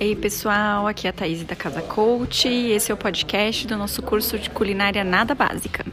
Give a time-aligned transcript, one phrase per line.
[0.00, 3.76] Ei pessoal, aqui é a Thaís da Casa Coach e esse é o podcast do
[3.76, 5.84] nosso curso de culinária nada básica.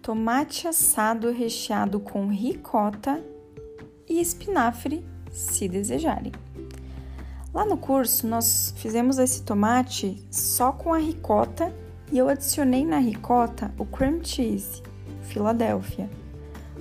[0.00, 3.22] Tomate assado recheado com ricota
[4.08, 6.32] e espinafre, se desejarem.
[7.52, 11.70] Lá no curso, nós fizemos esse tomate só com a ricota
[12.10, 14.82] e eu adicionei na ricota o cream cheese,
[15.22, 16.08] Filadélfia.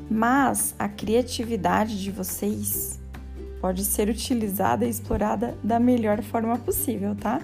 [0.09, 2.99] Mas a criatividade de vocês
[3.59, 7.41] pode ser utilizada e explorada da melhor forma possível, tá?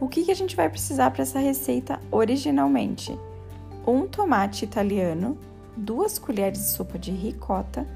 [0.00, 3.16] O que, que a gente vai precisar para essa receita originalmente?
[3.86, 5.36] Um tomate italiano,
[5.76, 7.86] duas colheres de sopa de ricota,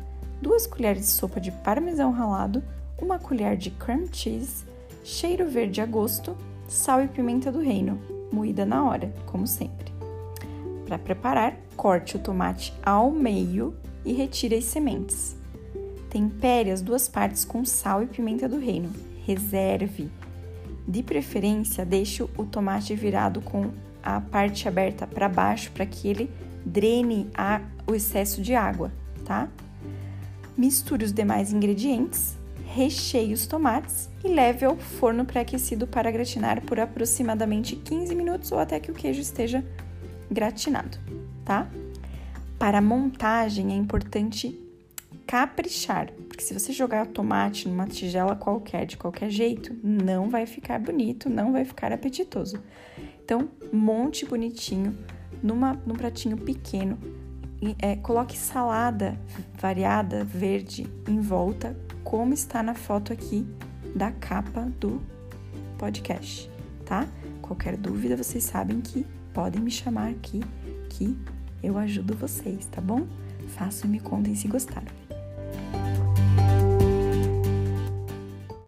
[0.41, 2.63] duas colheres de sopa de parmesão ralado,
[3.01, 4.65] uma colher de cream cheese,
[5.03, 6.37] cheiro verde a gosto,
[6.69, 8.01] sal e pimenta do reino,
[8.33, 9.93] moída na hora, como sempre.
[10.85, 15.37] Para preparar, corte o tomate ao meio e retire as sementes.
[16.11, 18.93] Tempere as duas partes com sal e pimenta do reino.
[19.25, 20.11] Reserve.
[20.87, 23.71] De preferência, deixe o tomate virado com
[24.03, 26.31] a parte aberta para baixo para que ele
[26.65, 28.93] drene a, o excesso de água,
[29.25, 29.49] tá?
[30.57, 32.37] Misture os demais ingredientes
[32.77, 38.59] recheie os tomates e leve ao forno pré-aquecido para gratinar por aproximadamente 15 minutos ou
[38.59, 39.65] até que o queijo esteja
[40.31, 40.99] gratinado,
[41.43, 41.67] tá?
[42.59, 44.61] Para a montagem é importante
[45.27, 50.45] caprichar, porque se você jogar o tomate numa tigela qualquer, de qualquer jeito, não vai
[50.45, 52.63] ficar bonito, não vai ficar apetitoso.
[53.25, 54.95] Então, monte bonitinho
[55.43, 56.99] numa, num pratinho pequeno,
[57.61, 59.19] e, é, coloque salada
[59.59, 61.75] variada verde em volta
[62.07, 63.45] como está na foto aqui
[63.93, 65.03] da capa do
[65.77, 66.49] podcast,
[66.85, 67.05] tá?
[67.43, 69.05] Qualquer dúvida, vocês sabem que
[69.35, 70.41] podem me chamar aqui
[70.89, 71.19] que
[71.61, 73.09] eu ajudo vocês, tá bom?
[73.49, 75.16] Façam e me contem se gostaram.